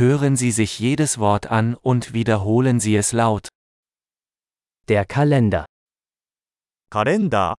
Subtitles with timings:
[0.00, 3.49] Hören Sie sich jedes Wort an und wiederholen Sie es laut.
[4.87, 5.65] Der Kalender.
[6.89, 7.55] カレンダ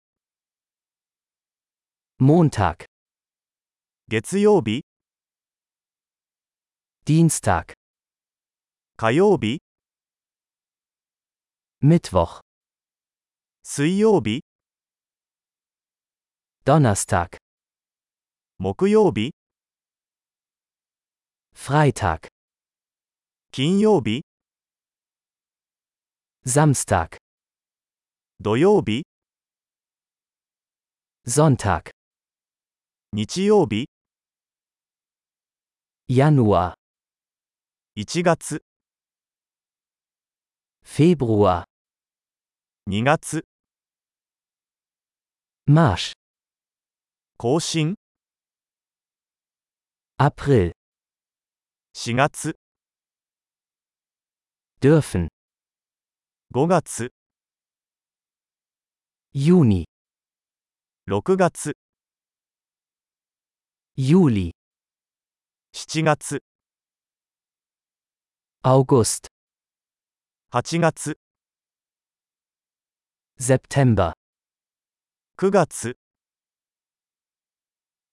[2.19, 2.85] ー Montag,
[4.07, 4.83] 月曜日
[7.05, 7.73] Dienstag,
[8.95, 9.59] 火曜日
[11.81, 12.41] Mittwoch,
[13.63, 14.43] 水曜日
[16.63, 17.37] Donnerstag,
[18.59, 19.33] 木曜日
[21.55, 22.27] Freitag,
[23.55, 24.25] 金曜日
[26.43, 27.17] Samstag,
[28.41, 29.05] 土曜日
[31.27, 31.91] Sonntag,
[33.11, 33.85] 日曜日
[36.09, 36.73] Januar,
[37.95, 38.63] 1月
[40.83, 41.65] Februar,
[42.89, 43.43] 2月
[45.67, 46.13] Marsch,
[47.37, 47.93] 更新
[50.17, 50.71] April,
[51.93, 52.62] 4月
[54.83, 55.29] dürfen,
[56.49, 57.09] 5月
[59.33, 59.85] Juni,
[61.07, 61.73] 6月
[63.95, 64.51] Juli,
[65.71, 66.39] 7月
[68.61, 69.29] August,
[70.51, 71.15] 8月
[73.39, 74.13] September,
[75.37, 75.95] 9月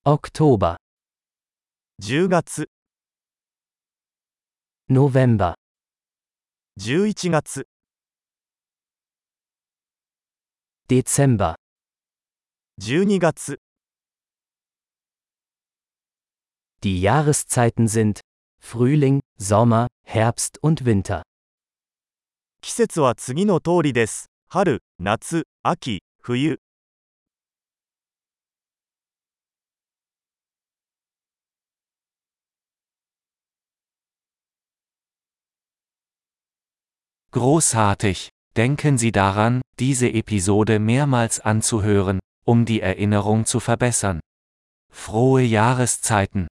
[0.04, 0.76] Oktober,
[1.98, 2.66] 10月
[4.88, 5.59] November,
[6.78, 7.66] 11月
[10.88, 11.56] Dezember,
[12.80, 13.58] 12月
[16.82, 18.20] Die Jahreszeiten sind
[18.62, 21.22] Frühling, Sommer, Herbst und Winter.
[22.62, 26.58] 季節は次の通りです春夏秋冬
[37.32, 38.30] Großartig!
[38.56, 44.18] Denken Sie daran, diese Episode mehrmals anzuhören, um die Erinnerung zu verbessern.
[44.92, 46.48] Frohe Jahreszeiten!